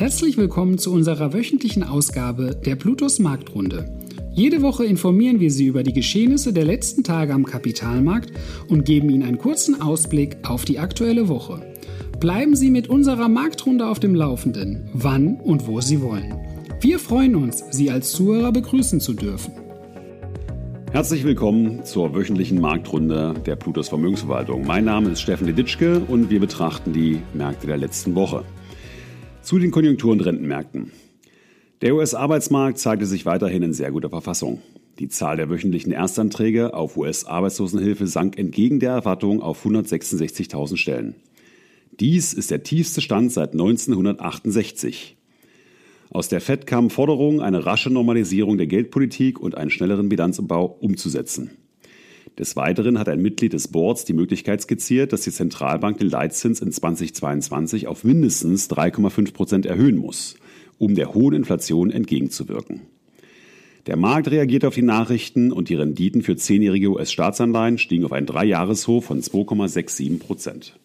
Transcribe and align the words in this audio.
Herzlich 0.00 0.38
willkommen 0.38 0.78
zu 0.78 0.94
unserer 0.94 1.34
wöchentlichen 1.34 1.82
Ausgabe 1.82 2.58
der 2.64 2.74
Plutos 2.74 3.18
Marktrunde. 3.18 3.84
Jede 4.32 4.62
Woche 4.62 4.86
informieren 4.86 5.40
wir 5.40 5.50
Sie 5.50 5.66
über 5.66 5.82
die 5.82 5.92
Geschehnisse 5.92 6.54
der 6.54 6.64
letzten 6.64 7.04
Tage 7.04 7.34
am 7.34 7.44
Kapitalmarkt 7.44 8.32
und 8.70 8.86
geben 8.86 9.10
Ihnen 9.10 9.24
einen 9.24 9.36
kurzen 9.36 9.82
Ausblick 9.82 10.38
auf 10.48 10.64
die 10.64 10.78
aktuelle 10.78 11.28
Woche. 11.28 11.60
Bleiben 12.18 12.56
Sie 12.56 12.70
mit 12.70 12.88
unserer 12.88 13.28
Marktrunde 13.28 13.86
auf 13.86 14.00
dem 14.00 14.14
Laufenden, 14.14 14.88
wann 14.94 15.36
und 15.36 15.66
wo 15.66 15.82
Sie 15.82 16.00
wollen. 16.00 16.34
Wir 16.80 16.98
freuen 16.98 17.36
uns, 17.36 17.62
Sie 17.70 17.90
als 17.90 18.12
Zuhörer 18.12 18.52
begrüßen 18.52 19.00
zu 19.00 19.12
dürfen. 19.12 19.52
Herzlich 20.92 21.24
willkommen 21.24 21.84
zur 21.84 22.14
wöchentlichen 22.14 22.58
Marktrunde 22.58 23.34
der 23.44 23.56
Plutos 23.56 23.90
Vermögensverwaltung. 23.90 24.66
Mein 24.66 24.86
Name 24.86 25.10
ist 25.10 25.20
Steffen 25.20 25.54
Ditschke 25.54 26.00
und 26.08 26.30
wir 26.30 26.40
betrachten 26.40 26.94
die 26.94 27.20
Märkte 27.34 27.66
der 27.66 27.76
letzten 27.76 28.14
Woche. 28.14 28.44
Zu 29.50 29.58
den 29.58 29.72
Konjunktur- 29.72 30.12
und 30.12 30.20
Rentenmärkten. 30.20 30.92
Der 31.82 31.96
US-Arbeitsmarkt 31.96 32.78
zeigte 32.78 33.04
sich 33.04 33.26
weiterhin 33.26 33.64
in 33.64 33.72
sehr 33.72 33.90
guter 33.90 34.08
Verfassung. 34.08 34.62
Die 35.00 35.08
Zahl 35.08 35.38
der 35.38 35.50
wöchentlichen 35.50 35.90
Erstanträge 35.90 36.72
auf 36.72 36.96
US-Arbeitslosenhilfe 36.96 38.06
sank 38.06 38.38
entgegen 38.38 38.78
der 38.78 38.92
Erwartung 38.92 39.42
auf 39.42 39.66
166.000 39.66 40.76
Stellen. 40.76 41.16
Dies 41.98 42.32
ist 42.32 42.52
der 42.52 42.62
tiefste 42.62 43.00
Stand 43.00 43.32
seit 43.32 43.50
1968. 43.50 45.16
Aus 46.10 46.28
der 46.28 46.40
FED 46.40 46.68
kamen 46.68 46.90
Forderungen, 46.90 47.40
eine 47.40 47.66
rasche 47.66 47.90
Normalisierung 47.90 48.56
der 48.56 48.68
Geldpolitik 48.68 49.40
und 49.40 49.56
einen 49.56 49.72
schnelleren 49.72 50.08
Bilanzumbau 50.08 50.64
umzusetzen. 50.64 51.50
Des 52.38 52.56
Weiteren 52.56 52.98
hat 52.98 53.08
ein 53.08 53.20
Mitglied 53.20 53.52
des 53.52 53.68
Boards 53.68 54.04
die 54.04 54.12
Möglichkeit 54.12 54.62
skizziert, 54.62 55.12
dass 55.12 55.22
die 55.22 55.32
Zentralbank 55.32 55.98
den 55.98 56.08
Leitzins 56.08 56.60
in 56.60 56.72
2022 56.72 57.86
auf 57.86 58.04
mindestens 58.04 58.70
3,5 58.70 59.32
Prozent 59.32 59.66
erhöhen 59.66 59.96
muss 59.96 60.36
um 60.80 60.94
der 60.94 61.14
hohen 61.14 61.34
Inflation 61.34 61.90
entgegenzuwirken. 61.90 62.80
Der 63.86 63.96
Markt 63.96 64.30
reagiert 64.30 64.64
auf 64.64 64.74
die 64.74 64.82
Nachrichten 64.82 65.52
und 65.52 65.68
die 65.68 65.74
Renditen 65.74 66.22
für 66.22 66.36
zehnjährige 66.36 66.88
US-Staatsanleihen 66.90 67.78
stiegen 67.78 68.04
auf 68.04 68.12
einen 68.12 68.26
Dreijahreshoch 68.26 69.04
von 69.04 69.20
2,67 69.20 70.18
Prozent. 70.18 70.78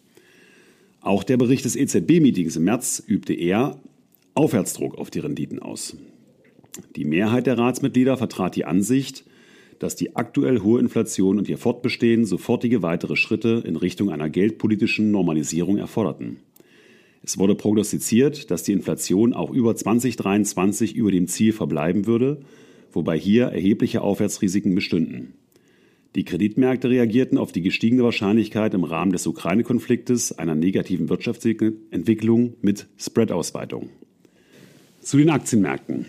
Auch 1.00 1.24
der 1.24 1.38
Bericht 1.38 1.64
des 1.64 1.76
EZB-Meetings 1.76 2.56
im 2.56 2.64
März 2.64 3.02
übte 3.06 3.32
eher 3.32 3.80
Aufwärtsdruck 4.34 4.98
auf 4.98 5.10
die 5.10 5.20
Renditen 5.20 5.60
aus. 5.60 5.96
Die 6.94 7.06
Mehrheit 7.06 7.46
der 7.46 7.56
Ratsmitglieder 7.56 8.18
vertrat 8.18 8.54
die 8.54 8.66
Ansicht, 8.66 9.24
dass 9.78 9.96
die 9.96 10.16
aktuell 10.16 10.60
hohe 10.60 10.80
Inflation 10.80 11.38
und 11.38 11.48
ihr 11.48 11.58
Fortbestehen 11.58 12.24
sofortige 12.24 12.82
weitere 12.82 13.16
Schritte 13.16 13.62
in 13.66 13.76
Richtung 13.76 14.10
einer 14.10 14.30
geldpolitischen 14.30 15.10
Normalisierung 15.10 15.78
erforderten. 15.78 16.38
Es 17.22 17.38
wurde 17.38 17.54
prognostiziert, 17.54 18.50
dass 18.50 18.62
die 18.62 18.72
Inflation 18.72 19.32
auch 19.32 19.50
über 19.50 19.74
2023 19.74 20.94
über 20.94 21.10
dem 21.10 21.26
Ziel 21.26 21.52
verbleiben 21.52 22.06
würde, 22.06 22.40
wobei 22.92 23.18
hier 23.18 23.46
erhebliche 23.46 24.02
Aufwärtsrisiken 24.02 24.74
bestünden. 24.74 25.34
Die 26.14 26.24
Kreditmärkte 26.24 26.88
reagierten 26.88 27.36
auf 27.36 27.52
die 27.52 27.60
gestiegene 27.60 28.02
Wahrscheinlichkeit 28.02 28.72
im 28.72 28.84
Rahmen 28.84 29.12
des 29.12 29.26
Ukraine-Konfliktes 29.26 30.38
einer 30.38 30.54
negativen 30.54 31.10
Wirtschaftsentwicklung 31.10 32.54
mit 32.62 32.86
Spread-Ausweitung. 32.96 33.90
Zu 35.02 35.18
den 35.18 35.28
Aktienmärkten. 35.28 36.06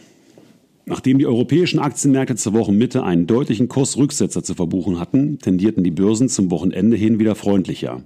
Nachdem 0.89 1.19
die 1.19 1.25
europäischen 1.25 1.79
Aktienmärkte 1.79 2.37
zur 2.37 2.53
Wochenmitte 2.53 3.03
einen 3.03 3.27
deutlichen 3.27 3.67
Kursrücksetzer 3.67 4.41
zu 4.41 4.55
verbuchen 4.55 5.01
hatten, 5.01 5.37
tendierten 5.37 5.83
die 5.83 5.91
Börsen 5.91 6.29
zum 6.29 6.49
Wochenende 6.49 6.95
hin 6.95 7.19
wieder 7.19 7.35
freundlicher. 7.35 8.03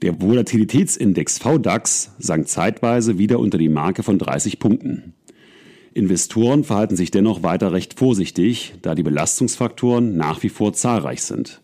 Der 0.00 0.22
Volatilitätsindex 0.22 1.38
VDAX 1.38 2.12
sank 2.20 2.46
zeitweise 2.46 3.18
wieder 3.18 3.40
unter 3.40 3.58
die 3.58 3.68
Marke 3.68 4.04
von 4.04 4.16
30 4.16 4.60
Punkten. 4.60 5.14
Investoren 5.92 6.62
verhalten 6.62 6.94
sich 6.94 7.10
dennoch 7.10 7.42
weiter 7.42 7.72
recht 7.72 7.98
vorsichtig, 7.98 8.74
da 8.82 8.94
die 8.94 9.02
Belastungsfaktoren 9.02 10.16
nach 10.16 10.40
wie 10.44 10.50
vor 10.50 10.72
zahlreich 10.74 11.24
sind. 11.24 11.62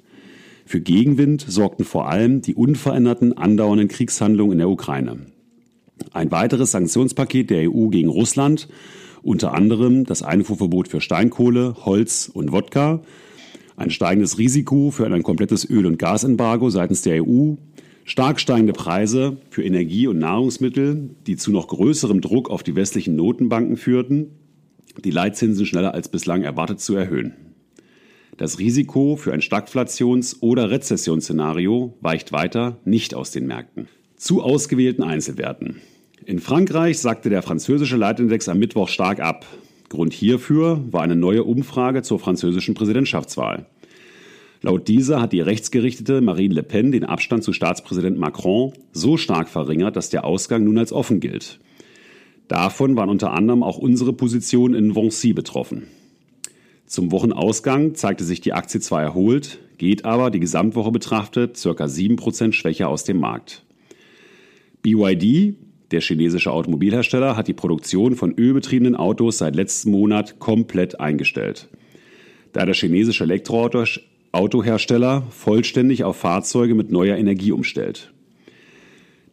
Für 0.66 0.80
Gegenwind 0.80 1.46
sorgten 1.48 1.84
vor 1.84 2.08
allem 2.08 2.42
die 2.42 2.56
unveränderten 2.56 3.38
andauernden 3.38 3.86
Kriegshandlungen 3.86 4.54
in 4.54 4.58
der 4.58 4.68
Ukraine. 4.68 5.26
Ein 6.12 6.32
weiteres 6.32 6.72
Sanktionspaket 6.72 7.50
der 7.50 7.70
EU 7.70 7.86
gegen 7.86 8.08
Russland, 8.08 8.68
unter 9.22 9.54
anderem 9.54 10.04
das 10.04 10.22
Einfuhrverbot 10.22 10.88
für 10.88 11.00
Steinkohle, 11.00 11.76
Holz 11.84 12.30
und 12.32 12.52
Wodka, 12.52 13.02
ein 13.76 13.90
steigendes 13.90 14.38
Risiko 14.38 14.90
für 14.90 15.06
ein 15.06 15.22
komplettes 15.22 15.68
Öl- 15.68 15.86
und 15.86 15.98
Gasembargo 15.98 16.70
seitens 16.70 17.02
der 17.02 17.24
EU 17.24 17.54
Stark 18.08 18.40
steigende 18.40 18.72
Preise 18.72 19.36
für 19.50 19.62
Energie 19.62 20.06
und 20.06 20.18
Nahrungsmittel, 20.18 21.10
die 21.26 21.36
zu 21.36 21.52
noch 21.52 21.68
größerem 21.68 22.22
Druck 22.22 22.48
auf 22.48 22.62
die 22.62 22.74
westlichen 22.74 23.16
Notenbanken 23.16 23.76
führten, 23.76 24.30
die 25.04 25.10
Leitzinsen 25.10 25.66
schneller 25.66 25.92
als 25.92 26.08
bislang 26.08 26.42
erwartet 26.42 26.80
zu 26.80 26.96
erhöhen. 26.96 27.34
Das 28.38 28.58
Risiko 28.58 29.16
für 29.16 29.34
ein 29.34 29.42
Stagflations- 29.42 30.38
oder 30.40 30.70
Rezessionsszenario 30.70 31.98
weicht 32.00 32.32
weiter 32.32 32.78
nicht 32.86 33.14
aus 33.14 33.30
den 33.30 33.46
Märkten. 33.46 33.88
Zu 34.16 34.42
ausgewählten 34.42 35.02
Einzelwerten. 35.02 35.82
In 36.28 36.40
Frankreich 36.40 36.98
sagte 36.98 37.30
der 37.30 37.40
französische 37.40 37.96
Leitindex 37.96 38.50
am 38.50 38.58
Mittwoch 38.58 38.90
stark 38.90 39.18
ab. 39.18 39.46
Grund 39.88 40.12
hierfür 40.12 40.84
war 40.90 41.00
eine 41.00 41.16
neue 41.16 41.42
Umfrage 41.42 42.02
zur 42.02 42.18
französischen 42.18 42.74
Präsidentschaftswahl. 42.74 43.64
Laut 44.60 44.88
dieser 44.88 45.22
hat 45.22 45.32
die 45.32 45.40
rechtsgerichtete 45.40 46.20
Marine 46.20 46.52
Le 46.52 46.62
Pen 46.62 46.92
den 46.92 47.06
Abstand 47.06 47.44
zu 47.44 47.54
Staatspräsident 47.54 48.18
Macron 48.18 48.74
so 48.92 49.16
stark 49.16 49.48
verringert, 49.48 49.96
dass 49.96 50.10
der 50.10 50.26
Ausgang 50.26 50.64
nun 50.64 50.76
als 50.76 50.92
offen 50.92 51.20
gilt. 51.20 51.60
Davon 52.46 52.94
waren 52.94 53.08
unter 53.08 53.32
anderem 53.32 53.62
auch 53.62 53.78
unsere 53.78 54.12
Position 54.12 54.74
in 54.74 54.94
Vancy 54.94 55.32
betroffen. 55.32 55.84
Zum 56.84 57.10
Wochenausgang 57.10 57.94
zeigte 57.94 58.24
sich 58.24 58.42
die 58.42 58.52
Aktie 58.52 58.80
zwar 58.80 59.00
erholt, 59.00 59.60
geht 59.78 60.04
aber 60.04 60.30
die 60.30 60.40
Gesamtwoche 60.40 60.92
betrachtet 60.92 61.54
ca. 61.54 61.70
7% 61.70 62.52
schwächer 62.52 62.90
aus 62.90 63.04
dem 63.04 63.18
Markt. 63.18 63.64
BYD, 64.82 65.56
der 65.90 66.00
chinesische 66.00 66.52
Automobilhersteller, 66.52 67.36
hat 67.36 67.48
die 67.48 67.54
Produktion 67.54 68.14
von 68.14 68.34
ölbetriebenen 68.36 68.94
Autos 68.94 69.38
seit 69.38 69.56
letztem 69.56 69.92
Monat 69.92 70.38
komplett 70.38 71.00
eingestellt. 71.00 71.68
Da 72.52 72.66
der 72.66 72.74
chinesische 72.74 73.24
Elektroauto 73.24 73.84
Autohersteller 74.30 75.22
vollständig 75.30 76.04
auf 76.04 76.16
Fahrzeuge 76.16 76.74
mit 76.74 76.90
neuer 76.90 77.16
Energie 77.16 77.50
umstellt. 77.50 78.12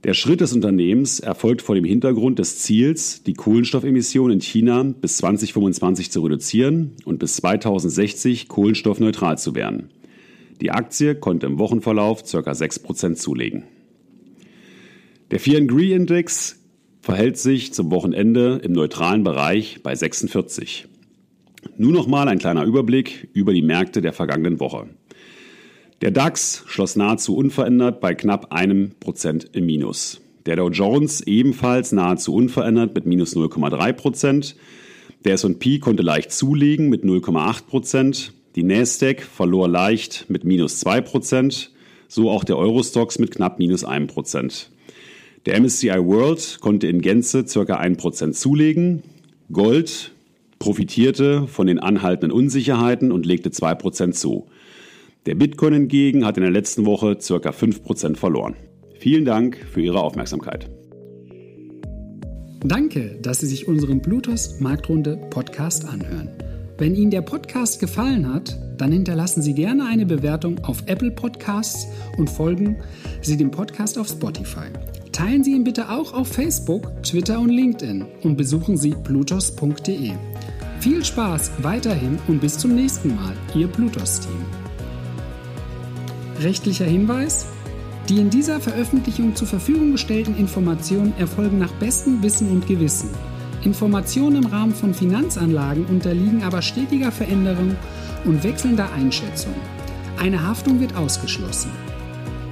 Der 0.06 0.14
Schritt 0.14 0.40
des 0.40 0.54
Unternehmens 0.54 1.20
erfolgt 1.20 1.62
vor 1.62 1.76
dem 1.76 1.84
Hintergrund 1.84 2.40
des 2.40 2.60
Ziels, 2.60 3.24
die 3.24 3.34
Kohlenstoffemissionen 3.34 4.36
in 4.36 4.42
China 4.42 4.84
bis 4.84 5.18
2025 5.18 6.12
zu 6.12 6.22
reduzieren 6.22 6.92
und 7.06 7.20
bis 7.20 7.38
2060 7.38 8.48
kohlenstoffneutral 8.48 9.38
zu 9.38 9.56
werden. 9.56 9.90
Die 10.62 10.72
Aktie 10.72 11.16
konnte 11.16 11.48
im 11.48 11.60
Wochenverlauf 11.60 12.24
ca. 12.24 12.38
6% 12.38 13.16
zulegen. 13.16 13.64
Der 15.32 15.40
Fear 15.40 15.58
and 15.58 15.72
Greed 15.72 15.92
Index 15.92 16.60
verhält 17.02 17.38
sich 17.38 17.74
zum 17.74 17.90
Wochenende 17.90 18.60
im 18.64 18.74
neutralen 18.74 19.24
Bereich 19.24 19.82
bei 19.82 19.96
46. 19.96 20.88
Nun 21.78 21.94
nochmal 21.94 22.28
ein 22.28 22.38
kleiner 22.38 22.64
Überblick 22.64 23.30
über 23.34 23.52
die 23.52 23.64
Märkte 23.64 24.02
der 24.02 24.14
vergangenen 24.14 24.60
Woche. 24.60 24.88
Der 26.02 26.12
DAX 26.12 26.64
schloss 26.68 26.96
nahezu 26.96 27.36
unverändert 27.36 28.02
bei 28.02 28.14
knapp 28.14 28.54
einem 28.54 28.92
Prozent 29.00 29.50
im 29.54 29.66
Minus. 29.66 30.22
Der 30.46 30.58
Dow 30.58 30.70
Jones 30.70 31.22
ebenfalls 31.22 31.92
nahezu 31.92 32.36
unverändert 32.36 32.94
mit 32.94 33.08
minus 33.08 33.36
0,3 33.36 33.94
Prozent. 33.94 34.56
Der 35.24 35.34
S&P 35.34 35.80
konnte 35.80 36.04
leicht 36.04 36.32
zulegen 36.32 36.88
mit 36.90 37.04
0,8 37.04 37.66
Prozent. 37.66 38.34
Die 38.56 38.62
Nasdaq 38.62 39.24
verlor 39.24 39.68
leicht 39.68 40.26
mit 40.28 40.44
minus 40.44 40.80
2 40.82 41.02
Prozent. 41.02 41.72
So 42.08 42.30
auch 42.30 42.44
der 42.44 42.58
Eurostox 42.58 43.18
mit 43.18 43.32
knapp 43.32 43.58
minus 43.58 43.84
1 43.84 44.14
Prozent. 44.14 44.70
Der 45.46 45.62
MSCI 45.62 46.04
World 46.04 46.58
konnte 46.60 46.88
in 46.88 47.02
Gänze 47.02 47.44
ca. 47.44 47.76
1 47.76 47.98
Prozent 47.98 48.36
zulegen. 48.36 49.04
Gold 49.52 50.12
profitierte 50.58 51.48
von 51.48 51.68
den 51.68 51.78
anhaltenden 51.78 52.32
Unsicherheiten 52.32 53.12
und 53.12 53.28
legte 53.28 53.50
2% 53.50 54.14
zu. 54.14 54.48
Der 55.28 55.36
Bitcoin 55.36 55.74
hingegen 55.74 56.26
hat 56.26 56.38
in 56.38 56.44
der 56.44 56.52
letzten 56.52 56.88
Woche 56.88 57.16
ca. 57.16 57.50
5% 57.50 58.16
verloren. 58.16 58.56
Vielen 58.98 59.24
Dank 59.24 59.58
für 59.72 59.82
Ihre 59.82 60.02
Aufmerksamkeit. 60.02 60.68
Danke, 62.64 63.20
dass 63.22 63.42
Sie 63.42 63.48
sich 63.48 63.68
unseren 63.68 64.02
Bluetooth 64.02 64.60
Marktrunde 64.60 65.28
Podcast 65.30 65.86
anhören. 65.86 66.30
Wenn 66.80 66.96
Ihnen 66.96 67.12
der 67.12 67.22
Podcast 67.22 67.80
gefallen 67.80 68.34
hat, 68.34 68.58
dann 68.80 68.92
hinterlassen 68.92 69.44
Sie 69.44 69.54
gerne 69.54 69.86
eine 69.86 70.08
Bewertung 70.08 70.58
auf 70.64 70.84
Apple 70.88 71.12
Podcasts 71.12 71.88
und 72.18 72.32
folgen 72.32 72.78
Sie 73.22 73.38
dem 73.38 73.52
Podcast 73.52 74.00
auf 74.00 74.08
Spotify. 74.08 74.70
Teilen 75.16 75.46
Sie 75.46 75.54
ihn 75.54 75.64
bitte 75.64 75.90
auch 75.90 76.12
auf 76.12 76.28
Facebook, 76.28 77.02
Twitter 77.02 77.40
und 77.40 77.48
LinkedIn 77.48 78.06
und 78.24 78.36
besuchen 78.36 78.76
Sie 78.76 78.94
plutos.de. 79.02 80.12
Viel 80.82 81.06
Spaß 81.06 81.52
weiterhin 81.60 82.20
und 82.28 82.42
bis 82.42 82.58
zum 82.58 82.76
nächsten 82.76 83.16
Mal, 83.16 83.34
Ihr 83.56 83.68
Plutos-Team. 83.68 84.46
Rechtlicher 86.42 86.84
Hinweis? 86.84 87.46
Die 88.10 88.18
in 88.18 88.30
dieser 88.30 88.60
Veröffentlichung 88.60 89.34
zur 89.38 89.48
Verfügung 89.48 89.94
gestellten 89.94 90.36
Informationen 90.36 91.14
erfolgen 91.18 91.60
nach 91.60 91.72
bestem 91.76 92.22
Wissen 92.22 92.52
und 92.52 92.68
Gewissen. 92.68 93.10
Informationen 93.64 94.44
im 94.44 94.48
Rahmen 94.48 94.76
von 94.76 94.94
Finanzanlagen 94.94 95.86
unterliegen 95.86 96.44
aber 96.44 96.62
stetiger 96.62 97.14
Veränderung 97.14 97.78
und 98.26 98.44
wechselnder 98.44 98.92
Einschätzung. 98.92 99.54
Eine 100.18 100.46
Haftung 100.46 100.82
wird 100.82 100.94
ausgeschlossen. 100.98 101.72